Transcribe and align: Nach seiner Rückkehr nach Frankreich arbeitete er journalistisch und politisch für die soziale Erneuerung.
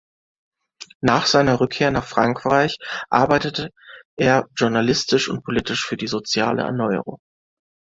Nach 1.01 1.27
seiner 1.27 1.59
Rückkehr 1.59 1.91
nach 1.91 2.07
Frankreich 2.07 2.79
arbeitete 3.11 3.69
er 4.17 4.47
journalistisch 4.55 5.29
und 5.29 5.43
politisch 5.43 5.85
für 5.85 5.95
die 5.95 6.07
soziale 6.07 6.63
Erneuerung. 6.63 7.19